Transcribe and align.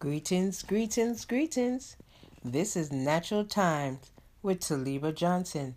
Greetings, 0.00 0.62
greetings, 0.62 1.26
greetings. 1.26 1.94
This 2.42 2.74
is 2.74 2.90
Natural 2.90 3.44
Times 3.44 4.10
with 4.42 4.60
Taliba 4.60 5.14
Johnson, 5.14 5.74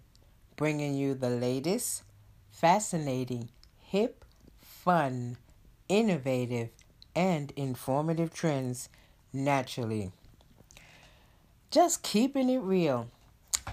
bringing 0.56 0.94
you 0.94 1.14
the 1.14 1.30
latest, 1.30 2.04
fascinating, 2.50 3.50
hip, 3.82 4.24
fun, 4.62 5.36
innovative, 5.90 6.70
and 7.14 7.52
informative 7.58 8.34
trends 8.34 8.88
naturally. 9.34 10.14
Just 11.70 12.02
keeping 12.02 12.50
it 12.50 12.60
real. 12.60 13.10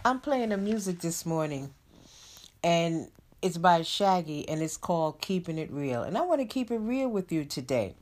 I'm 0.05 0.19
playing 0.19 0.51
a 0.51 0.57
music 0.57 0.99
this 0.99 1.25
morning, 1.25 1.73
and 2.65 3.09
it's 3.41 3.57
by 3.57 3.83
Shaggy, 3.83 4.49
and 4.49 4.63
it's 4.63 4.77
called 4.77 5.21
Keeping 5.21 5.59
It 5.59 5.71
Real. 5.71 6.03
And 6.03 6.19
I 6.19 6.23
want 6.23 6.41
to 6.41 6.45
keep 6.45 6.73
it 6.73 6.79
real 6.79 7.09
with 7.09 7.31
you 7.31 7.45
today. 7.45 7.95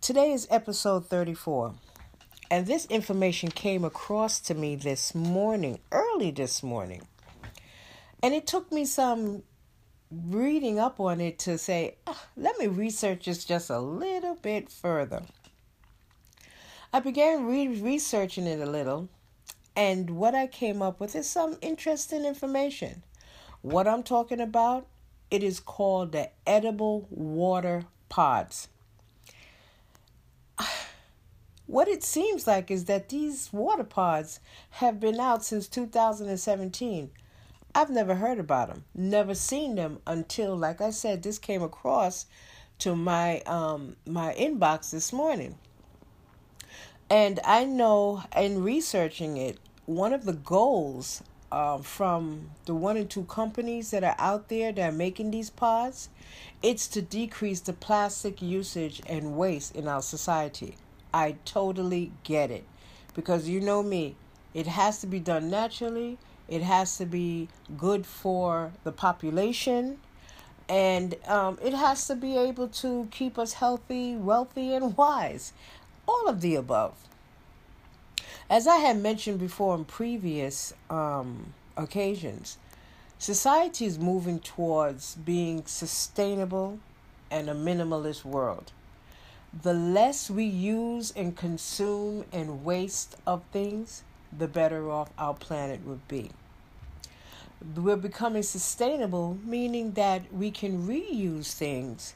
Today 0.00 0.32
is 0.32 0.48
episode 0.50 1.08
34. 1.08 1.74
And 2.50 2.66
this 2.66 2.86
information 2.86 3.50
came 3.50 3.84
across 3.84 4.40
to 4.40 4.54
me 4.54 4.74
this 4.74 5.14
morning, 5.14 5.78
early 5.92 6.30
this 6.30 6.62
morning. 6.62 7.02
And 8.22 8.32
it 8.32 8.46
took 8.46 8.72
me 8.72 8.86
some 8.86 9.42
reading 10.10 10.78
up 10.78 11.00
on 11.00 11.20
it 11.20 11.38
to 11.40 11.58
say, 11.58 11.96
ah, 12.06 12.24
let 12.34 12.58
me 12.58 12.66
research 12.66 13.26
this 13.26 13.44
just 13.44 13.68
a 13.68 13.78
little 13.78 14.36
bit 14.36 14.70
further. 14.70 15.22
I 16.94 17.00
began 17.00 17.44
re- 17.44 17.68
researching 17.68 18.46
it 18.46 18.58
a 18.58 18.70
little, 18.70 19.10
and 19.76 20.08
what 20.16 20.34
I 20.34 20.46
came 20.46 20.80
up 20.80 20.98
with 20.98 21.14
is 21.14 21.28
some 21.28 21.58
interesting 21.60 22.24
information. 22.24 23.02
What 23.60 23.86
I'm 23.86 24.02
talking 24.02 24.40
about, 24.40 24.86
it 25.30 25.42
is 25.42 25.60
called 25.60 26.12
the 26.12 26.30
edible 26.46 27.06
water 27.10 27.84
pods 28.08 28.68
what 31.70 31.86
it 31.86 32.02
seems 32.02 32.48
like 32.48 32.68
is 32.68 32.86
that 32.86 33.10
these 33.10 33.52
water 33.52 33.84
pods 33.84 34.40
have 34.70 34.98
been 34.98 35.20
out 35.20 35.44
since 35.44 35.68
2017. 35.68 37.10
I've 37.72 37.90
never 37.90 38.16
heard 38.16 38.40
about 38.40 38.68
them, 38.68 38.84
never 38.92 39.36
seen 39.36 39.76
them 39.76 40.00
until, 40.04 40.56
like 40.56 40.80
I 40.80 40.90
said, 40.90 41.22
this 41.22 41.38
came 41.38 41.62
across 41.62 42.26
to 42.80 42.96
my 42.96 43.40
um, 43.42 43.94
my 44.04 44.34
inbox 44.34 44.90
this 44.90 45.12
morning. 45.12 45.58
And 47.08 47.38
I 47.44 47.66
know 47.66 48.24
in 48.36 48.64
researching 48.64 49.36
it, 49.36 49.58
one 49.86 50.12
of 50.12 50.24
the 50.24 50.32
goals 50.32 51.22
um, 51.52 51.84
from 51.84 52.50
the 52.64 52.74
one 52.74 52.96
and 52.96 53.08
two 53.08 53.24
companies 53.24 53.92
that 53.92 54.02
are 54.02 54.16
out 54.18 54.48
there 54.48 54.72
that 54.72 54.88
are 54.88 54.96
making 54.96 55.30
these 55.30 55.50
pods, 55.50 56.08
it's 56.64 56.88
to 56.88 57.00
decrease 57.00 57.60
the 57.60 57.72
plastic 57.72 58.42
usage 58.42 59.00
and 59.06 59.36
waste 59.36 59.76
in 59.76 59.86
our 59.86 60.02
society. 60.02 60.76
I 61.12 61.36
totally 61.44 62.12
get 62.24 62.50
it. 62.50 62.64
Because 63.14 63.48
you 63.48 63.60
know 63.60 63.82
me, 63.82 64.16
it 64.54 64.66
has 64.66 65.00
to 65.00 65.06
be 65.06 65.20
done 65.20 65.50
naturally, 65.50 66.18
it 66.48 66.62
has 66.62 66.96
to 66.98 67.06
be 67.06 67.48
good 67.76 68.06
for 68.06 68.72
the 68.84 68.92
population, 68.92 69.98
and 70.68 71.16
um, 71.26 71.58
it 71.62 71.74
has 71.74 72.06
to 72.06 72.14
be 72.14 72.36
able 72.36 72.68
to 72.68 73.08
keep 73.10 73.38
us 73.38 73.54
healthy, 73.54 74.16
wealthy, 74.16 74.74
and 74.74 74.96
wise. 74.96 75.52
All 76.06 76.28
of 76.28 76.40
the 76.40 76.54
above. 76.56 77.08
As 78.48 78.66
I 78.66 78.76
had 78.76 78.98
mentioned 78.98 79.38
before 79.38 79.76
in 79.76 79.84
previous 79.84 80.72
um, 80.88 81.54
occasions, 81.76 82.58
society 83.18 83.84
is 83.84 83.98
moving 83.98 84.40
towards 84.40 85.14
being 85.16 85.66
sustainable 85.66 86.80
and 87.30 87.48
a 87.48 87.54
minimalist 87.54 88.24
world 88.24 88.72
the 89.52 89.74
less 89.74 90.30
we 90.30 90.44
use 90.44 91.12
and 91.16 91.36
consume 91.36 92.24
and 92.32 92.64
waste 92.64 93.16
of 93.26 93.42
things, 93.52 94.02
the 94.36 94.46
better 94.46 94.90
off 94.90 95.10
our 95.18 95.34
planet 95.34 95.84
would 95.84 96.06
be. 96.06 96.30
We're 97.76 97.96
becoming 97.96 98.42
sustainable, 98.42 99.38
meaning 99.44 99.92
that 99.92 100.32
we 100.32 100.50
can 100.50 100.86
reuse 100.86 101.52
things 101.52 102.14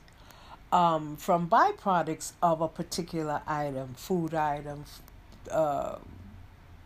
um, 0.72 1.16
from 1.16 1.48
byproducts 1.48 2.32
of 2.42 2.60
a 2.60 2.68
particular 2.68 3.42
item, 3.46 3.94
food 3.94 4.34
item, 4.34 4.84
uh, 5.50 5.96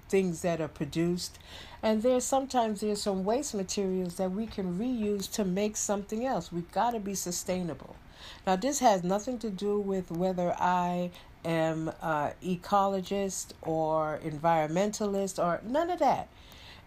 things 0.09 0.43
that 0.43 0.61
are 0.61 0.69
produced. 0.69 1.39
And 1.83 2.03
there's 2.03 2.25
sometimes 2.25 2.81
there's 2.81 3.03
some 3.03 3.25
waste 3.25 3.55
materials 3.55 4.17
that 4.17 4.33
we 4.33 4.47
can 4.47 4.79
reuse 4.79 5.31
to 5.33 5.45
make 5.45 5.77
something 5.77 6.27
else. 6.27 6.51
We've 6.51 6.71
got 6.73 6.91
to 6.91 7.01
be 7.01 7.15
sustainable. 7.15 7.97
Now, 8.47 8.57
this 8.57 8.81
has 8.81 9.03
nothing 9.03 9.39
to 9.39 9.51
do 9.51 9.79
with 9.79 10.11
whether 10.11 10.55
I 10.59 11.11
am 11.45 11.93
an 12.03 12.33
ecologist 12.43 13.53
or 13.63 14.21
environmentalist 14.25 15.43
or 15.43 15.61
none 15.65 15.91
of 15.91 15.99
that. 16.01 16.29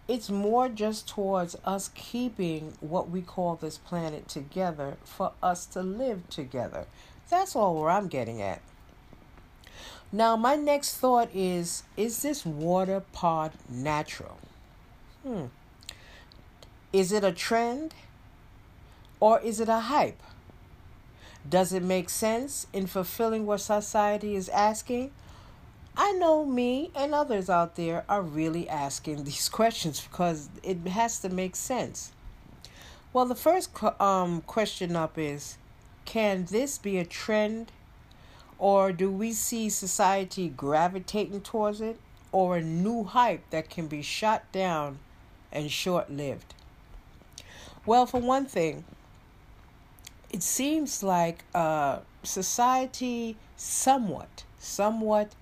It's 0.07 0.29
more 0.29 0.67
just 0.67 1.07
towards 1.07 1.55
us 1.63 1.89
keeping 1.95 2.73
what 2.79 3.09
we 3.09 3.21
call 3.21 3.55
this 3.55 3.77
planet 3.77 4.27
together 4.27 4.97
for 5.03 5.31
us 5.41 5.65
to 5.67 5.81
live 5.81 6.29
together. 6.29 6.85
That's 7.29 7.55
all 7.55 7.79
where 7.79 7.89
I'm 7.89 8.07
getting 8.07 8.41
at. 8.41 8.61
Now, 10.11 10.35
my 10.35 10.55
next 10.55 10.97
thought 10.97 11.29
is 11.33 11.83
Is 11.95 12.21
this 12.21 12.45
water 12.45 13.01
pod 13.13 13.53
natural? 13.69 14.37
Hmm. 15.23 15.45
Is 16.91 17.13
it 17.13 17.23
a 17.23 17.31
trend 17.31 17.93
or 19.21 19.39
is 19.39 19.61
it 19.61 19.69
a 19.69 19.79
hype? 19.79 20.21
Does 21.49 21.73
it 21.73 21.83
make 21.83 22.09
sense 22.09 22.67
in 22.71 22.87
fulfilling 22.87 23.45
what 23.45 23.61
society 23.61 24.35
is 24.35 24.49
asking? 24.49 25.11
I 25.97 26.13
know 26.13 26.45
me 26.45 26.91
and 26.95 27.13
others 27.13 27.49
out 27.49 27.75
there 27.75 28.05
are 28.07 28.21
really 28.21 28.69
asking 28.69 29.23
these 29.25 29.49
questions 29.49 30.01
because 30.01 30.49
it 30.63 30.79
has 30.87 31.19
to 31.19 31.29
make 31.29 31.55
sense. 31.55 32.11
Well, 33.13 33.25
the 33.25 33.35
first 33.35 33.71
um, 33.99 34.41
question 34.41 34.95
up 34.95 35.17
is 35.17 35.57
Can 36.05 36.45
this 36.45 36.77
be 36.77 36.97
a 36.97 37.05
trend? 37.05 37.71
Or 38.57 38.91
do 38.91 39.11
we 39.11 39.33
see 39.33 39.69
society 39.69 40.47
gravitating 40.47 41.41
towards 41.41 41.81
it? 41.81 41.99
Or 42.31 42.57
a 42.57 42.61
new 42.61 43.03
hype 43.03 43.49
that 43.49 43.69
can 43.69 43.87
be 43.87 44.03
shot 44.03 44.49
down 44.51 44.99
and 45.51 45.71
short 45.71 46.11
lived? 46.11 46.53
Well, 47.85 48.05
for 48.05 48.21
one 48.21 48.45
thing, 48.45 48.85
it 50.31 50.41
seems 50.41 51.03
like 51.03 51.43
uh, 51.53 51.99
society 52.23 53.35
somewhat, 53.57 54.43
somewhat 54.57 55.33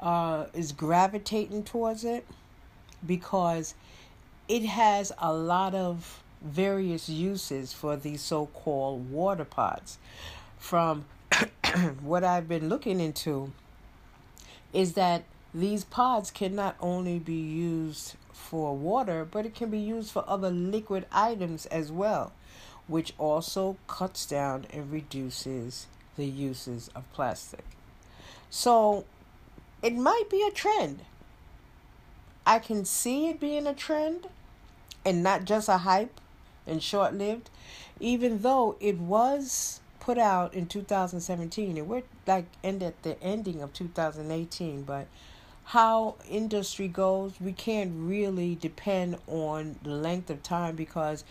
uh, 0.00 0.46
is 0.52 0.72
gravitating 0.72 1.62
towards 1.62 2.04
it 2.04 2.26
because 3.06 3.74
it 4.48 4.64
has 4.64 5.12
a 5.18 5.32
lot 5.32 5.74
of 5.74 6.22
various 6.42 7.08
uses 7.08 7.72
for 7.72 7.96
these 7.96 8.20
so 8.20 8.46
called 8.46 9.10
water 9.10 9.44
pods. 9.44 9.98
From 10.58 11.04
what 12.02 12.24
I've 12.24 12.48
been 12.48 12.68
looking 12.68 12.98
into, 12.98 13.52
is 14.72 14.94
that 14.94 15.22
these 15.54 15.84
pods 15.84 16.30
can 16.30 16.56
not 16.56 16.76
only 16.80 17.18
be 17.20 17.34
used 17.34 18.16
for 18.32 18.76
water, 18.76 19.24
but 19.24 19.46
it 19.46 19.54
can 19.54 19.70
be 19.70 19.78
used 19.78 20.10
for 20.10 20.24
other 20.26 20.50
liquid 20.50 21.06
items 21.12 21.66
as 21.66 21.92
well 21.92 22.32
which 22.88 23.14
also 23.18 23.76
cuts 23.86 24.26
down 24.26 24.66
and 24.70 24.92
reduces 24.92 25.86
the 26.16 26.26
uses 26.26 26.90
of 26.94 27.10
plastic. 27.12 27.64
So 28.50 29.04
it 29.82 29.94
might 29.94 30.28
be 30.30 30.42
a 30.42 30.50
trend. 30.50 31.02
I 32.46 32.58
can 32.58 32.84
see 32.84 33.28
it 33.28 33.40
being 33.40 33.66
a 33.66 33.74
trend 33.74 34.28
and 35.04 35.22
not 35.22 35.44
just 35.44 35.68
a 35.68 35.78
hype 35.78 36.20
and 36.66 36.82
short 36.82 37.14
lived, 37.14 37.50
even 38.00 38.42
though 38.42 38.76
it 38.80 38.98
was 38.98 39.80
put 40.00 40.18
out 40.18 40.52
in 40.52 40.66
2017 40.66 41.78
and 41.78 41.88
we're 41.88 42.02
like 42.26 42.46
end 42.64 42.82
at 42.82 43.02
the 43.04 43.20
ending 43.22 43.62
of 43.62 43.72
2018, 43.72 44.82
but 44.82 45.06
how 45.64 46.16
industry 46.28 46.88
goes, 46.88 47.34
we 47.40 47.52
can't 47.52 47.92
really 47.94 48.54
depend 48.54 49.16
on 49.26 49.76
the 49.82 49.90
length 49.90 50.28
of 50.28 50.42
time 50.42 50.76
because 50.76 51.24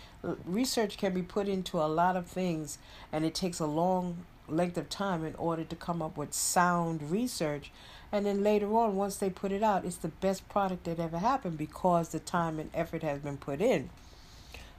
research 0.45 0.97
can 0.97 1.13
be 1.13 1.21
put 1.21 1.47
into 1.47 1.77
a 1.77 1.85
lot 1.85 2.15
of 2.15 2.27
things 2.27 2.77
and 3.11 3.25
it 3.25 3.35
takes 3.35 3.59
a 3.59 3.65
long 3.65 4.25
length 4.47 4.77
of 4.77 4.89
time 4.89 5.25
in 5.25 5.35
order 5.35 5.63
to 5.63 5.75
come 5.75 6.01
up 6.01 6.17
with 6.17 6.33
sound 6.33 7.11
research. 7.11 7.71
And 8.11 8.25
then 8.25 8.43
later 8.43 8.73
on, 8.75 8.95
once 8.95 9.17
they 9.17 9.29
put 9.29 9.51
it 9.51 9.63
out, 9.63 9.85
it's 9.85 9.97
the 9.97 10.09
best 10.09 10.47
product 10.49 10.83
that 10.85 10.99
ever 10.99 11.19
happened 11.19 11.57
because 11.57 12.09
the 12.09 12.19
time 12.19 12.59
and 12.59 12.69
effort 12.73 13.03
has 13.03 13.19
been 13.19 13.37
put 13.37 13.61
in. 13.61 13.89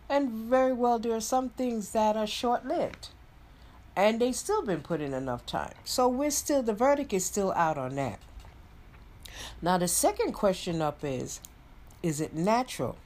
And 0.09 0.31
very 0.31 0.73
well, 0.73 0.99
there 0.99 1.15
are 1.15 1.21
some 1.21 1.51
things 1.51 1.91
that 1.91 2.17
are 2.17 2.27
short 2.27 2.67
lived. 2.67 3.09
And 3.97 4.21
they've 4.21 4.37
still 4.37 4.63
been 4.63 4.81
put 4.81 5.01
in 5.01 5.15
enough 5.15 5.47
time. 5.47 5.73
So 5.85 6.09
we're 6.09 6.31
still, 6.31 6.63
the 6.63 6.75
verdict 6.75 7.13
is 7.13 7.25
still 7.25 7.53
out 7.53 7.79
on 7.79 7.95
that. 7.97 8.19
Now, 9.61 9.79
the 9.79 9.89
second 9.89 10.33
question 10.33 10.83
up 10.83 11.05
is 11.05 11.41
Is 12.03 12.21
it 12.21 12.35
natural? 12.35 12.97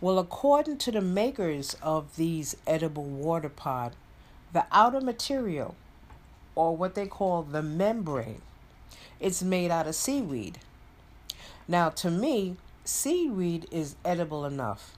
Well, 0.00 0.18
according 0.18 0.78
to 0.78 0.92
the 0.92 1.00
makers 1.00 1.74
of 1.82 2.16
these 2.16 2.56
edible 2.66 3.04
water 3.04 3.48
pod, 3.48 3.96
the 4.52 4.66
outer 4.70 5.00
material, 5.00 5.74
or 6.54 6.76
what 6.76 6.94
they 6.94 7.06
call 7.06 7.42
the 7.42 7.62
membrane, 7.62 8.42
it's 9.20 9.42
made 9.42 9.70
out 9.70 9.86
of 9.86 9.94
seaweed. 9.94 10.58
Now, 11.66 11.88
to 11.90 12.10
me, 12.10 12.56
seaweed 12.84 13.66
is 13.70 13.96
edible 14.04 14.44
enough 14.44 14.96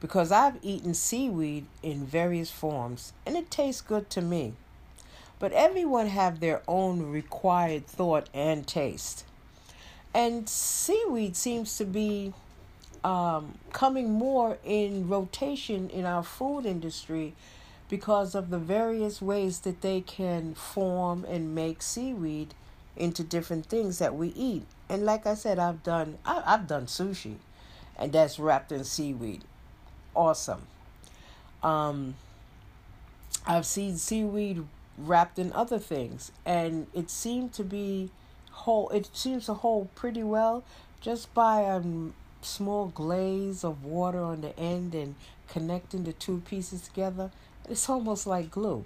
because 0.00 0.32
I've 0.32 0.58
eaten 0.62 0.94
seaweed 0.94 1.66
in 1.82 2.04
various 2.04 2.50
forms 2.50 3.12
and 3.24 3.36
it 3.36 3.50
tastes 3.50 3.80
good 3.80 4.10
to 4.10 4.20
me. 4.20 4.54
But 5.38 5.52
everyone 5.52 6.08
have 6.08 6.40
their 6.40 6.62
own 6.66 7.10
required 7.10 7.86
thought 7.86 8.28
and 8.34 8.66
taste. 8.66 9.24
And 10.14 10.48
seaweed 10.48 11.36
seems 11.36 11.76
to 11.78 11.84
be 11.84 12.34
um, 13.02 13.58
coming 13.72 14.10
more 14.10 14.58
in 14.64 15.08
rotation 15.08 15.88
in 15.90 16.04
our 16.04 16.22
food 16.22 16.66
industry 16.66 17.34
because 17.88 18.34
of 18.34 18.50
the 18.50 18.58
various 18.58 19.20
ways 19.20 19.60
that 19.60 19.80
they 19.80 20.00
can 20.00 20.54
form 20.54 21.24
and 21.28 21.54
make 21.54 21.82
seaweed 21.82 22.54
into 22.96 23.22
different 23.22 23.66
things 23.66 23.98
that 23.98 24.14
we 24.14 24.28
eat. 24.28 24.64
And 24.88 25.04
like 25.04 25.26
I 25.26 25.34
said, 25.34 25.58
I've 25.58 25.82
done 25.82 26.18
I, 26.24 26.42
I've 26.44 26.66
done 26.66 26.86
sushi, 26.86 27.36
and 27.98 28.12
that's 28.12 28.38
wrapped 28.38 28.72
in 28.72 28.84
seaweed. 28.84 29.44
Awesome. 30.14 30.62
Um, 31.62 32.14
I've 33.46 33.66
seen 33.66 33.96
seaweed 33.96 34.64
wrapped 34.98 35.38
in 35.38 35.52
other 35.52 35.78
things, 35.78 36.32
and 36.44 36.86
it 36.92 37.10
seemed 37.10 37.52
to 37.54 37.64
be 37.64 38.10
whole. 38.52 38.88
It 38.90 39.10
seems 39.12 39.46
to 39.46 39.54
hold 39.54 39.94
pretty 39.94 40.22
well 40.22 40.64
just 41.00 41.32
by 41.34 41.62
a 41.62 41.82
small 42.42 42.86
glaze 42.86 43.64
of 43.64 43.84
water 43.84 44.22
on 44.22 44.40
the 44.40 44.58
end 44.58 44.94
and 44.94 45.14
connecting 45.48 46.04
the 46.04 46.12
two 46.12 46.42
pieces 46.46 46.82
together. 46.82 47.30
It's 47.68 47.88
almost 47.88 48.26
like 48.26 48.50
glue. 48.50 48.84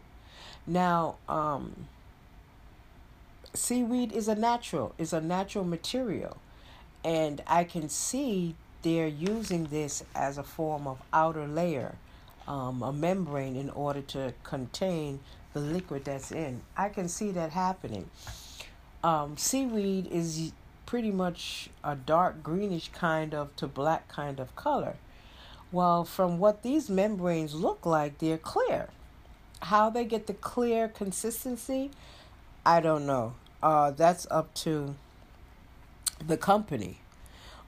Now, 0.67 1.17
um, 1.29 1.87
seaweed 3.55 4.13
is 4.13 4.29
a 4.29 4.35
natural, 4.35 4.95
is 4.99 5.13
a 5.13 5.21
natural 5.21 5.65
material. 5.65 6.39
And 7.05 7.43
I 7.47 7.65
can 7.65 7.89
see 7.89 8.57
they're 8.83 9.07
using 9.07 9.65
this 9.67 10.05
as 10.15 10.39
a 10.39 10.43
form 10.43 10.87
of 10.87 10.99
outer 11.13 11.47
layer, 11.47 11.95
um, 12.49 12.83
a 12.83 12.93
membrane 12.93 13.57
in 13.57 13.71
order 13.71 14.03
to 14.03 14.35
contain 14.43 15.21
the 15.53 15.61
liquid 15.61 16.05
that's 16.05 16.33
in. 16.33 16.63
I 16.77 16.89
can 16.89 17.09
see 17.09 17.31
that 17.33 17.51
happening. 17.51 18.11
Um, 19.07 19.37
seaweed 19.37 20.09
is 20.09 20.51
pretty 20.85 21.13
much 21.13 21.71
a 21.85 21.95
dark 21.95 22.43
greenish 22.43 22.89
kind 22.89 23.35
of 23.35 23.55
to 23.55 23.69
black 23.69 24.09
kind 24.09 24.41
of 24.41 24.57
color. 24.57 24.97
Well, 25.71 26.05
from 26.05 26.41
what 26.41 26.65
these 26.65 26.91
membranes 26.91 27.55
look 27.55 27.87
like, 27.87 28.19
they're 28.19 28.37
clear. 28.37 28.89
How 29.63 29.91
they 29.91 30.05
get 30.05 30.27
the 30.27 30.35
clear 30.35 30.89
consistency, 30.89 31.93
I 32.65 32.81
don't 32.81 33.07
know. 33.07 33.35
Uh, 33.63 33.93
that's 33.93 34.27
up 34.29 34.53
to 34.55 34.97
the 36.27 36.37
company. 36.37 36.99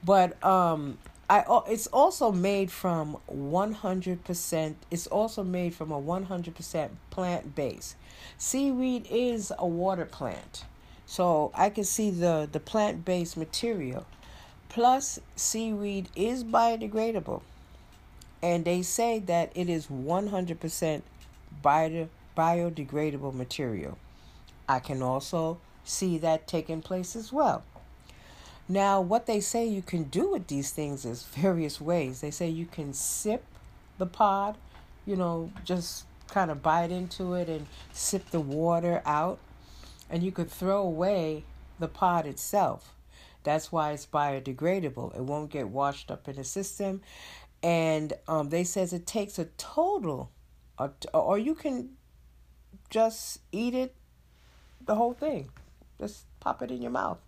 But 0.05 0.44
um, 0.44 0.99
I 1.31 1.44
it's 1.69 1.87
also 1.87 2.32
made 2.32 2.73
from 2.73 3.17
100%. 3.32 4.75
It's 4.91 5.06
also 5.06 5.44
made 5.44 5.73
from 5.73 5.93
a 5.93 6.02
100% 6.02 6.88
plant 7.11 7.55
base. 7.55 7.94
Seaweed 8.38 9.06
is 9.08 9.52
a 9.56 9.69
water 9.69 10.05
plant. 10.05 10.64
So 11.08 11.50
I 11.55 11.70
can 11.70 11.84
see 11.84 12.10
the, 12.10 12.46
the 12.52 12.60
plant 12.60 13.06
based 13.06 13.34
material. 13.34 14.06
Plus, 14.69 15.19
seaweed 15.37 16.10
is 16.14 16.44
biodegradable. 16.44 17.40
And 18.43 18.66
they 18.66 18.82
say 18.82 19.19
that 19.20 19.50
it 19.55 19.70
is 19.70 19.87
100% 19.87 21.02
bio, 21.62 22.08
biodegradable 22.37 23.32
material. 23.32 23.96
I 24.69 24.81
can 24.81 25.00
also 25.00 25.56
see 25.82 26.19
that 26.19 26.46
taking 26.46 26.82
place 26.82 27.16
as 27.16 27.32
well. 27.32 27.64
Now, 28.69 29.00
what 29.00 29.25
they 29.25 29.40
say 29.40 29.66
you 29.66 29.81
can 29.81 30.05
do 30.05 30.32
with 30.32 30.49
these 30.49 30.72
things 30.72 31.06
is 31.06 31.22
various 31.32 31.81
ways. 31.81 32.20
They 32.20 32.31
say 32.31 32.50
you 32.50 32.66
can 32.66 32.93
sip 32.93 33.44
the 33.96 34.06
pod, 34.06 34.58
you 35.06 35.16
know, 35.16 35.50
just 35.64 36.05
kind 36.28 36.50
of 36.50 36.62
bite 36.62 36.90
into 36.90 37.32
it 37.32 37.49
and 37.49 37.66
sip 37.94 38.28
the 38.28 38.40
water 38.40 39.00
out 39.06 39.38
and 40.10 40.22
you 40.22 40.32
could 40.32 40.50
throw 40.50 40.82
away 40.82 41.44
the 41.78 41.88
pod 41.88 42.26
itself. 42.26 42.94
That's 43.44 43.70
why 43.70 43.93
it's 43.93 44.06
biodegradable. 44.06 45.16
It 45.16 45.22
won't 45.22 45.50
get 45.50 45.69
washed 45.69 46.10
up 46.10 46.28
in 46.28 46.37
the 46.37 46.44
system, 46.44 47.00
and 47.62 48.12
um, 48.26 48.50
they 48.50 48.64
says 48.64 48.93
it 48.93 49.06
takes 49.06 49.38
a 49.38 49.46
total, 49.56 50.31
or 51.14 51.38
you 51.38 51.55
can 51.55 51.90
just 52.90 53.40
eat 53.52 53.75
it, 53.75 53.94
the 54.84 54.94
whole 54.94 55.12
thing, 55.12 55.50
just 56.00 56.25
pop 56.40 56.62
it 56.62 56.70
in 56.70 56.81
your 56.82 56.90
mouth, 56.90 57.19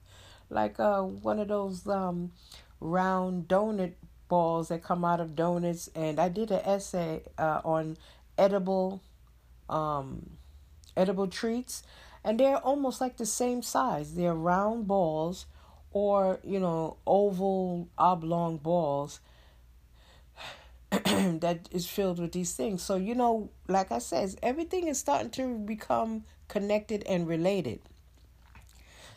like 0.49 0.81
uh, 0.81 1.03
one 1.03 1.39
of 1.39 1.49
those 1.49 1.87
um, 1.87 2.33
round 2.81 3.49
donut 3.49 3.93
balls 4.29 4.69
that 4.69 4.83
come 4.83 5.05
out 5.05 5.21
of 5.21 5.37
donuts. 5.37 5.91
And 5.95 6.19
I 6.19 6.29
did 6.29 6.51
an 6.51 6.61
essay 6.65 7.23
uh, 7.37 7.61
on 7.65 7.97
edible, 8.39 9.03
um, 9.69 10.31
edible 10.97 11.27
treats 11.27 11.83
and 12.25 12.39
they're 12.39 12.59
almost 12.59 13.01
like 13.01 13.17
the 13.17 13.27
same 13.27 13.63
size. 13.63 14.15
They're 14.15 14.35
round 14.35 14.87
balls 14.87 15.47
or, 15.93 16.39
you 16.45 16.61
know, 16.61 16.97
oval 17.07 17.89
oblong 17.99 18.59
balls 18.59 19.21
that 20.91 21.69
is 21.71 21.87
filled 21.87 22.19
with 22.19 22.33
these 22.33 22.55
things. 22.55 22.83
So, 22.83 22.97
you 22.97 23.15
know, 23.15 23.51
like 23.69 23.91
I 23.91 23.99
said, 23.99 24.35
everything 24.43 24.89
is 24.89 24.99
starting 24.99 25.31
to 25.31 25.59
become 25.59 26.25
connected 26.49 27.05
and 27.05 27.27
related. 27.27 27.81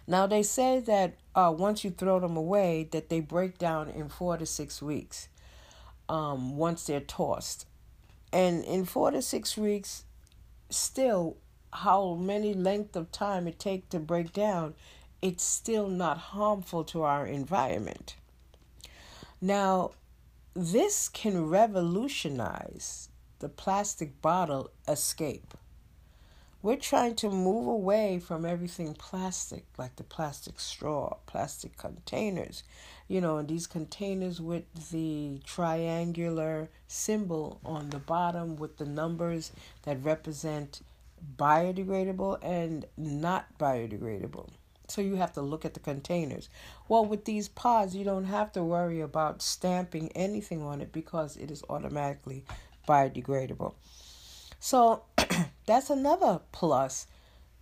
Now 0.08 0.28
they 0.28 0.44
say 0.44 0.80
that 0.82 1.16
uh, 1.36 1.54
once 1.56 1.84
you 1.84 1.90
throw 1.90 2.20
them 2.20 2.38
away, 2.38 2.88
that 2.92 3.10
they 3.10 3.20
break 3.20 3.58
down 3.58 3.90
in 3.90 4.10
four 4.10 4.38
to 4.38 4.46
six 4.46 4.82
weeks. 4.82 5.30
Um, 6.10 6.58
once 6.58 6.86
they're 6.86 7.00
tossed, 7.00 7.66
and 8.34 8.66
in 8.66 8.84
four 8.84 9.12
to 9.12 9.22
six 9.22 9.58
weeks, 9.58 10.04
still 10.70 11.38
how 11.74 12.16
many 12.16 12.54
length 12.54 12.96
of 12.96 13.12
time 13.12 13.48
it 13.48 13.60
take 13.60 13.90
to 13.90 14.00
break 14.00 14.34
down, 14.34 14.76
it's 15.22 15.44
still 15.44 15.88
not 15.88 16.18
harmful 16.18 16.84
to 16.84 17.04
our 17.04 17.26
environment. 17.26 18.16
Now, 19.42 19.92
this 20.54 21.10
can 21.10 21.50
revolutionize 21.50 23.10
the 23.40 23.50
plastic 23.50 24.22
bottle 24.22 24.70
escape. 24.88 25.54
We're 26.62 26.78
trying 26.78 27.16
to 27.16 27.30
move 27.30 27.68
away 27.68 28.20
from 28.20 28.46
everything 28.46 28.94
plastic, 28.94 29.66
like 29.78 29.98
the 29.98 30.04
plastic 30.04 30.62
straw, 30.62 31.18
plastic 31.26 31.76
containers, 31.78 32.64
you 33.10 33.20
know, 33.20 33.38
and 33.38 33.50
these 33.50 33.68
containers 33.68 34.40
with 34.40 34.92
the 34.92 35.42
triangular 35.44 36.70
symbol 36.88 37.60
on 37.66 37.90
the 37.90 38.00
bottom 38.00 38.56
with 38.56 38.78
the 38.78 38.86
numbers 38.86 39.52
that 39.82 40.02
represent 40.04 40.82
biodegradable 41.38 42.40
and 42.42 42.86
not 42.98 43.58
biodegradable. 43.58 44.50
So 44.88 45.02
you 45.02 45.16
have 45.16 45.34
to 45.34 45.42
look 45.42 45.66
at 45.66 45.74
the 45.74 45.80
containers. 45.80 46.50
Well, 46.88 47.06
with 47.06 47.26
these 47.26 47.48
pods, 47.48 47.96
you 47.96 48.04
don't 48.04 48.26
have 48.26 48.52
to 48.54 48.64
worry 48.64 49.02
about 49.02 49.42
stamping 49.42 50.12
anything 50.14 50.62
on 50.62 50.82
it 50.82 50.92
because 50.92 51.38
it 51.38 51.50
is 51.50 51.64
automatically 51.70 52.44
biodegradable. 52.88 53.74
So 54.60 55.04
that's 55.66 55.90
another 55.90 56.42
plus 56.52 57.08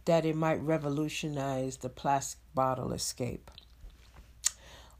that 0.05 0.25
it 0.25 0.35
might 0.35 0.61
revolutionize 0.61 1.77
the 1.77 1.89
plastic 1.89 2.39
bottle 2.55 2.91
escape. 2.91 3.51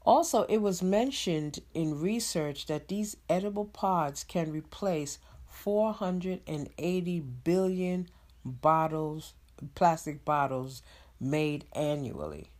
Also, 0.04 0.42
it 0.44 0.58
was 0.58 0.82
mentioned 0.82 1.60
in 1.74 2.00
research 2.00 2.66
that 2.66 2.88
these 2.88 3.16
edible 3.28 3.66
pods 3.66 4.24
can 4.24 4.50
replace 4.50 5.18
480 5.46 7.20
billion 7.20 8.08
bottles, 8.44 9.34
plastic 9.74 10.24
bottles 10.24 10.82
made 11.20 11.64
annually. 11.72 12.50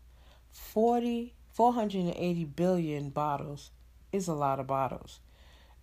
40, 0.50 1.34
480 1.52 2.44
billion 2.44 3.10
bottles 3.10 3.70
is 4.12 4.28
a 4.28 4.34
lot 4.34 4.60
of 4.60 4.66
bottles. 4.66 5.20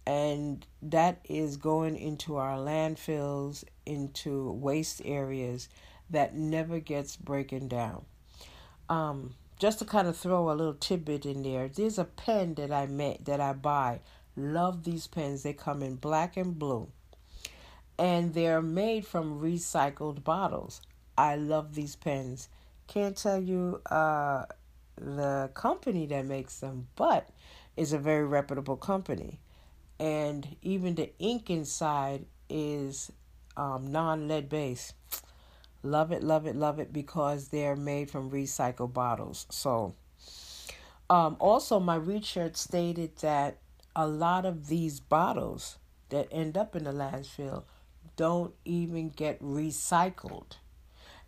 And 0.05 0.65
that 0.81 1.19
is 1.25 1.57
going 1.57 1.97
into 1.97 2.37
our 2.37 2.57
landfills, 2.57 3.63
into 3.85 4.51
waste 4.53 5.01
areas 5.05 5.69
that 6.09 6.35
never 6.35 6.79
gets 6.79 7.15
broken 7.15 7.67
down. 7.67 8.05
Um, 8.87 9.35
just 9.59 9.79
to 9.79 9.85
kind 9.85 10.07
of 10.07 10.17
throw 10.17 10.49
a 10.49 10.53
little 10.53 10.73
tidbit 10.73 11.25
in 11.25 11.43
there, 11.43 11.67
there's 11.67 11.99
a 11.99 12.05
pen 12.05 12.55
that 12.55 12.71
I 12.71 12.87
met 12.87 13.25
that 13.25 13.39
I 13.41 13.53
buy. 13.53 13.99
Love 14.35 14.83
these 14.83 15.05
pens. 15.05 15.43
They 15.43 15.53
come 15.53 15.83
in 15.83 15.95
black 15.95 16.37
and 16.37 16.57
blue 16.57 16.89
and 17.99 18.33
they're 18.33 18.61
made 18.61 19.05
from 19.05 19.41
recycled 19.41 20.23
bottles. 20.23 20.81
I 21.17 21.35
love 21.35 21.75
these 21.75 21.97
pens. 21.97 22.47
Can't 22.87 23.15
tell 23.15 23.39
you 23.39 23.81
uh, 23.91 24.45
the 24.95 25.51
company 25.53 26.05
that 26.07 26.25
makes 26.25 26.59
them, 26.59 26.87
but 26.95 27.29
it's 27.75 27.91
a 27.91 27.99
very 27.99 28.25
reputable 28.25 28.77
company. 28.77 29.41
And 29.99 30.55
even 30.61 30.95
the 30.95 31.11
ink 31.19 31.49
inside 31.49 32.25
is 32.49 33.11
um, 33.57 33.91
non 33.91 34.29
lead 34.29 34.47
based. 34.47 34.93
Love 35.83 36.13
it, 36.13 36.23
love 36.23 36.47
it, 36.47 36.55
love 36.55 36.79
it 36.79 36.93
because 36.93 37.49
they're 37.49 37.75
made 37.75 38.09
from 38.09 38.31
recycled 38.31 38.93
bottles. 38.93 39.45
So, 39.49 39.95
um, 41.09 41.35
also, 41.39 41.81
my 41.81 41.95
research 41.95 42.55
stated 42.55 43.17
that 43.17 43.57
a 43.93 44.07
lot 44.07 44.45
of 44.45 44.67
these 44.67 45.01
bottles 45.01 45.77
that 46.09 46.27
end 46.31 46.57
up 46.57 46.77
in 46.77 46.85
the 46.85 46.91
landfill 46.91 47.63
don't 48.19 48.53
even 48.65 49.07
get 49.07 49.41
recycled. 49.41 50.57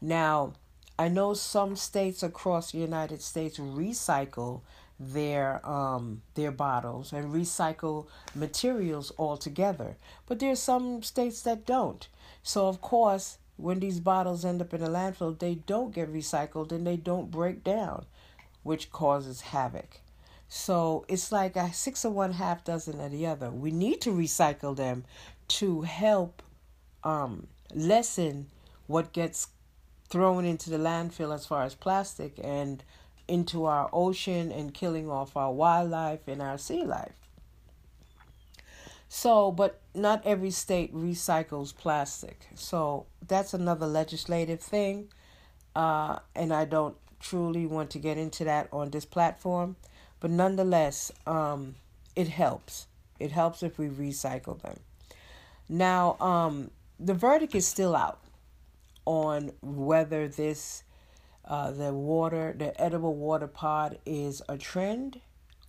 Now, 0.01 0.55
I 0.99 1.07
know 1.07 1.33
some 1.33 1.77
states 1.77 2.21
across 2.21 2.73
the 2.73 2.79
United 2.79 3.21
States 3.21 3.57
recycle 3.57 4.59
their 4.99 5.65
um 5.65 6.21
their 6.35 6.51
bottles 6.51 7.13
and 7.13 7.33
recycle 7.33 8.07
materials 8.35 9.13
altogether, 9.17 9.95
but 10.27 10.39
there's 10.39 10.59
some 10.59 11.01
states 11.01 11.41
that 11.43 11.65
don't. 11.65 12.09
So 12.43 12.67
of 12.67 12.81
course, 12.81 13.37
when 13.55 13.79
these 13.79 14.01
bottles 14.01 14.43
end 14.43 14.61
up 14.61 14.73
in 14.73 14.83
a 14.83 14.89
landfill, 14.89 15.39
they 15.39 15.55
don't 15.55 15.95
get 15.95 16.11
recycled 16.13 16.73
and 16.73 16.85
they 16.85 16.97
don't 16.97 17.31
break 17.31 17.63
down, 17.63 18.05
which 18.63 18.91
causes 18.91 19.39
havoc. 19.55 20.01
So 20.49 21.05
it's 21.07 21.31
like 21.31 21.55
a 21.55 21.71
six 21.71 22.03
of 22.03 22.11
one, 22.11 22.33
half 22.33 22.65
dozen 22.65 22.99
of 22.99 23.11
the 23.13 23.27
other. 23.27 23.49
We 23.49 23.71
need 23.71 24.01
to 24.01 24.11
recycle 24.11 24.75
them 24.75 25.05
to 25.59 25.83
help 25.83 26.41
um, 27.03 27.47
lessen 27.73 28.47
what 28.87 29.13
gets 29.13 29.47
thrown 30.09 30.45
into 30.45 30.69
the 30.69 30.77
landfill 30.77 31.33
as 31.33 31.45
far 31.45 31.63
as 31.63 31.73
plastic 31.73 32.39
and 32.43 32.83
into 33.27 33.65
our 33.65 33.89
ocean 33.93 34.51
and 34.51 34.73
killing 34.73 35.09
off 35.09 35.37
our 35.37 35.51
wildlife 35.53 36.27
and 36.27 36.41
our 36.41 36.57
sea 36.57 36.83
life. 36.83 37.13
So, 39.07 39.51
but 39.51 39.81
not 39.93 40.25
every 40.25 40.51
state 40.51 40.93
recycles 40.93 41.75
plastic. 41.75 42.47
So 42.55 43.05
that's 43.27 43.53
another 43.53 43.85
legislative 43.85 44.61
thing. 44.61 45.09
Uh, 45.75 46.19
and 46.35 46.53
I 46.53 46.65
don't 46.65 46.95
truly 47.19 47.65
want 47.65 47.89
to 47.91 47.99
get 47.99 48.17
into 48.17 48.43
that 48.45 48.67
on 48.71 48.89
this 48.89 49.05
platform. 49.05 49.75
But 50.19 50.31
nonetheless, 50.31 51.11
um, 51.25 51.75
it 52.15 52.27
helps. 52.29 52.87
It 53.19 53.31
helps 53.31 53.63
if 53.63 53.77
we 53.77 53.87
recycle 53.87 54.61
them. 54.61 54.79
Now, 55.67 56.17
um, 56.19 56.71
the 57.03 57.13
verdict 57.13 57.55
is 57.55 57.67
still 57.67 57.95
out 57.95 58.19
on 59.05 59.51
whether 59.61 60.27
this, 60.27 60.83
uh, 61.45 61.71
the 61.71 61.93
water, 61.93 62.53
the 62.57 62.79
edible 62.79 63.15
water 63.15 63.47
pod 63.47 63.97
is 64.05 64.41
a 64.47 64.57
trend 64.57 65.19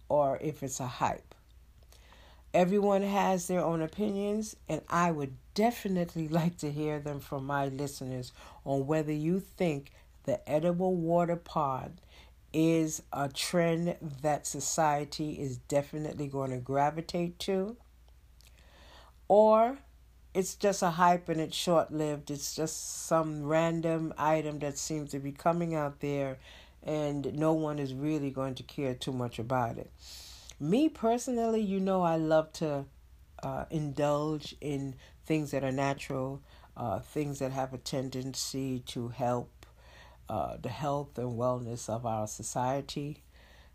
or 0.09 0.39
if 0.43 0.63
it's 0.63 0.79
a 0.79 0.87
hype. 0.87 1.35
Everyone 2.53 3.03
has 3.03 3.49
their 3.49 3.65
own 3.65 3.81
opinions, 3.81 4.57
and 4.69 4.83
I 4.91 5.11
would 5.11 5.37
definitely 5.55 6.29
like 6.41 6.59
to 6.59 6.71
hear 6.71 7.01
them 7.01 7.19
from 7.19 7.47
my 7.47 7.69
listeners 7.69 8.33
on 8.67 8.87
whether 8.87 9.13
you 9.13 9.41
think 9.41 9.91
the 10.25 10.47
edible 10.49 10.95
water 10.95 11.37
pod 11.37 12.01
is 12.53 13.03
a 13.11 13.31
trend 13.31 13.97
that 14.21 14.47
society 14.47 15.41
is 15.41 15.57
definitely 15.57 16.27
going 16.27 16.51
to 16.51 16.59
gravitate 16.59 17.39
to, 17.39 17.79
or 19.29 19.79
it's 20.35 20.55
just 20.55 20.83
a 20.83 20.91
hype 20.91 21.29
and 21.29 21.41
it's 21.41 21.57
short 21.57 21.93
lived. 21.93 22.31
It's 22.31 22.55
just 22.55 23.07
some 23.07 23.45
random 23.45 24.15
item 24.17 24.59
that 24.61 24.79
seems 24.79 25.11
to 25.11 25.19
be 25.19 25.33
coming 25.33 25.75
out 25.75 26.01
there, 26.01 26.39
and 26.83 27.35
no 27.35 27.53
one 27.53 27.79
is 27.79 27.95
really 27.95 28.31
going 28.31 28.55
to 28.57 28.63
care 28.63 28.95
too 28.95 29.13
much 29.13 29.39
about 29.39 29.79
it. 29.79 29.91
Me 30.59 30.89
personally, 30.89 31.61
you 31.61 31.81
know, 31.81 32.03
I 32.03 32.17
love 32.17 32.53
to 32.55 32.85
uh, 33.43 33.65
indulge 33.71 34.55
in 34.61 34.95
things 35.27 35.51
that 35.51 35.65
are 35.65 35.73
natural, 35.73 36.41
uh, 36.77 37.01
things 37.01 37.39
that 37.41 37.53
have 37.53 37.75
a 37.75 37.79
tendency 37.79 38.81
to 38.87 39.09
help 39.09 39.67
uh, 40.29 40.57
the 40.61 40.69
health 40.69 41.19
and 41.19 41.39
wellness 41.39 41.89
of 41.89 42.07
our 42.07 42.27
society. 42.27 43.23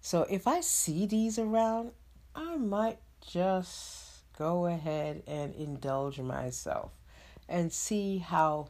So 0.02 0.26
if 0.30 0.48
I 0.48 0.62
see 0.62 1.06
these 1.06 1.38
around, 1.38 1.92
I 2.36 2.56
might 2.56 3.00
just 3.22 4.07
go 4.38 4.66
ahead 4.66 5.24
and 5.28 5.54
indulge 5.56 6.20
myself 6.20 6.92
and 7.48 7.72
see 7.72 8.20
how, 8.20 8.68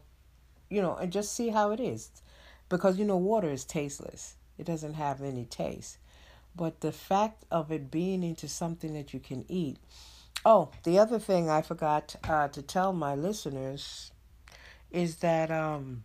you 0.70 0.82
know, 0.82 0.96
and 0.96 1.12
just 1.12 1.34
see 1.34 1.50
how 1.50 1.72
it 1.72 1.80
is. 1.80 2.10
Because, 2.70 2.98
you 2.98 3.06
know, 3.06 3.18
water 3.18 3.50
is 3.50 3.64
tasteless, 3.64 4.36
it 4.58 4.66
doesn't 4.66 4.96
have 4.96 5.22
any 5.22 5.46
taste. 5.46 5.98
But 6.56 6.82
the 6.82 6.92
fact 6.92 7.46
of 7.52 7.72
it 7.72 7.92
being 7.92 8.24
into 8.24 8.48
something 8.48 8.94
that 8.94 9.14
you 9.14 9.20
can 9.20 9.46
eat. 9.48 9.78
Oh, 10.46 10.70
the 10.84 11.00
other 11.00 11.20
thing 11.20 11.50
I 11.50 11.62
forgot 11.62 12.16
uh, 12.28 12.48
to 12.50 12.62
tell 12.62 12.94
my 12.94 13.16
listeners 13.16 14.12
is 14.92 15.18
that 15.18 15.52
um, 15.52 16.04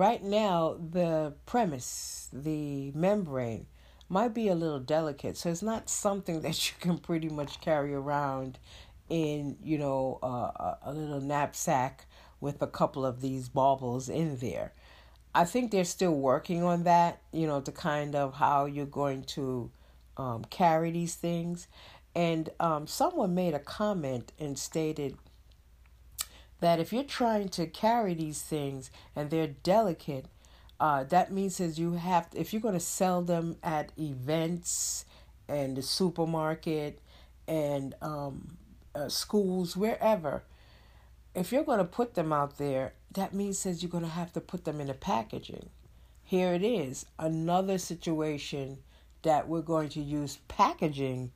Right 0.00 0.22
now, 0.22 0.76
the 0.78 1.34
premise, 1.46 2.28
the 2.32 2.90
membrane, 2.94 3.66
might 4.10 4.34
be 4.34 4.48
a 4.48 4.54
little 4.54 4.80
delicate, 4.80 5.36
so 5.36 5.50
it's 5.50 5.62
not 5.62 5.88
something 5.88 6.40
that 6.42 6.68
you 6.68 6.74
can 6.80 6.98
pretty 6.98 7.28
much 7.28 7.60
carry 7.60 7.94
around 7.94 8.58
in, 9.08 9.56
you 9.62 9.78
know, 9.78 10.18
uh, 10.22 10.74
a 10.82 10.92
little 10.92 11.20
knapsack 11.20 12.06
with 12.40 12.60
a 12.62 12.66
couple 12.66 13.04
of 13.06 13.20
these 13.20 13.48
baubles 13.48 14.08
in 14.08 14.36
there. 14.38 14.72
I 15.34 15.44
think 15.44 15.70
they're 15.70 15.84
still 15.84 16.14
working 16.14 16.62
on 16.62 16.84
that, 16.84 17.20
you 17.32 17.46
know, 17.46 17.60
to 17.60 17.70
kind 17.70 18.16
of 18.16 18.34
how 18.34 18.66
you're 18.66 18.86
going 18.86 19.22
to 19.24 19.70
um, 20.16 20.44
carry 20.50 20.90
these 20.90 21.14
things. 21.14 21.68
And 22.14 22.50
um, 22.58 22.86
someone 22.86 23.34
made 23.34 23.54
a 23.54 23.60
comment 23.60 24.32
and 24.40 24.58
stated 24.58 25.16
that 26.60 26.80
if 26.80 26.92
you're 26.92 27.04
trying 27.04 27.48
to 27.50 27.66
carry 27.66 28.14
these 28.14 28.42
things 28.42 28.90
and 29.14 29.30
they're 29.30 29.46
delicate, 29.46 30.26
uh, 30.80 31.04
that 31.04 31.30
means 31.30 31.58
that 31.58 31.76
you 31.76 31.92
have 31.92 32.30
to, 32.30 32.40
if 32.40 32.52
you're 32.52 32.62
going 32.62 32.74
to 32.74 32.80
sell 32.80 33.20
them 33.20 33.56
at 33.62 33.92
events 33.98 35.04
and 35.46 35.76
the 35.76 35.82
supermarket 35.82 36.98
and 37.46 37.94
um, 38.00 38.56
uh, 38.94 39.08
schools, 39.08 39.76
wherever, 39.76 40.42
if 41.34 41.52
you're 41.52 41.64
going 41.64 41.78
to 41.78 41.84
put 41.84 42.14
them 42.14 42.32
out 42.32 42.56
there, 42.56 42.94
that 43.12 43.34
means 43.34 43.62
that 43.62 43.82
you're 43.82 43.90
going 43.90 44.04
to 44.04 44.10
have 44.10 44.32
to 44.32 44.40
put 44.40 44.64
them 44.64 44.80
in 44.80 44.88
a 44.88 44.94
packaging. 44.94 45.68
Here 46.24 46.54
it 46.54 46.62
is, 46.62 47.04
another 47.18 47.76
situation 47.76 48.78
that 49.22 49.48
we're 49.48 49.60
going 49.60 49.90
to 49.90 50.00
use 50.00 50.38
packaging 50.48 51.30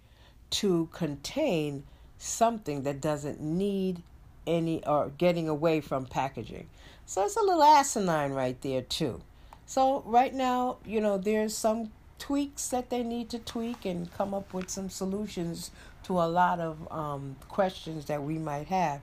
to 0.51 0.89
contain 0.93 1.85
something 2.17 2.85
that 2.85 3.03
doesn't 3.03 3.41
need 3.41 4.03
any 4.47 4.85
or 4.87 5.11
getting 5.19 5.49
away 5.49 5.81
from 5.83 6.07
packaging. 6.07 6.69
So 7.05 7.25
it's 7.25 7.37
a 7.37 7.41
little 7.41 7.63
asinine 7.63 8.33
right 8.33 8.59
there 8.63 8.83
too. 8.83 9.21
So 9.67 10.03
right 10.07 10.35
now, 10.35 10.77
you 10.85 11.01
know, 11.01 11.19
there's 11.19 11.57
some 11.57 11.91
tweaks 12.19 12.69
that 12.69 12.91
they 12.91 13.03
need 13.03 13.31
to 13.31 13.39
tweak 13.39 13.85
and 13.85 14.13
come 14.15 14.35
up 14.35 14.55
with 14.55 14.71
some 14.71 14.89
solutions 14.91 15.71
to 16.05 16.21
a 16.21 16.29
lot 16.29 16.61
of 16.61 16.91
um, 16.93 17.37
questions 17.49 18.07
that 18.07 18.23
we 18.23 18.39
might 18.39 18.69
have. 18.69 19.01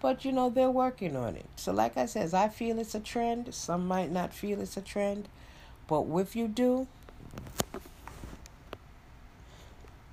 But 0.00 0.24
you 0.24 0.32
know, 0.32 0.50
they're 0.50 0.70
working 0.70 1.16
on 1.16 1.34
it. 1.36 1.46
So 1.56 1.72
like 1.72 1.96
I 1.96 2.06
says, 2.06 2.34
I 2.34 2.48
feel 2.48 2.78
it's 2.78 2.94
a 2.94 3.00
trend. 3.00 3.54
Some 3.54 3.88
might 3.88 4.10
not 4.10 4.32
feel 4.32 4.60
it's 4.60 4.76
a 4.76 4.82
trend, 4.82 5.28
but 5.86 6.04
if 6.18 6.36
you 6.36 6.48
do, 6.48 6.86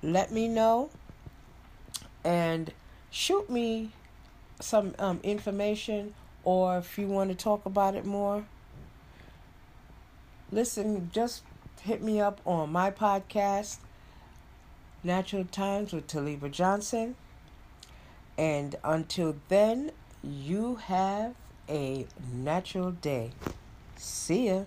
let 0.02 0.32
me 0.32 0.48
know 0.48 0.90
and 2.24 2.72
shoot 3.10 3.48
me 3.50 3.90
some 4.60 4.94
um, 4.98 5.20
information 5.22 6.14
or 6.44 6.78
if 6.78 6.98
you 6.98 7.06
want 7.06 7.30
to 7.30 7.36
talk 7.36 7.66
about 7.66 7.94
it 7.94 8.04
more, 8.04 8.44
listen, 10.52 11.10
just 11.12 11.42
hit 11.80 12.02
me 12.02 12.20
up 12.20 12.40
on 12.46 12.70
my 12.70 12.90
podcast, 12.90 13.78
Natural 15.02 15.44
Times 15.44 15.92
with 15.92 16.06
Taliba 16.06 16.50
Johnson. 16.50 17.16
And 18.38 18.76
until 18.84 19.36
then, 19.48 19.90
you 20.22 20.76
have 20.76 21.34
a 21.68 22.06
natural 22.32 22.92
day. 22.92 23.32
See 23.96 24.46
ya. 24.46 24.64